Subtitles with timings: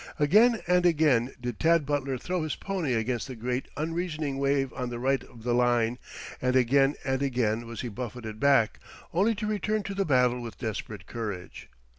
[0.17, 4.89] Again and again did Tad Butler throw his pony against the great unreasoning wave on
[4.89, 5.99] the right of the line,
[6.41, 8.79] and again and again was he buffeted back,
[9.13, 11.69] only to return to the battle with desperate courage.